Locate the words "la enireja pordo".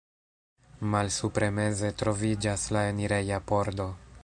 2.77-3.91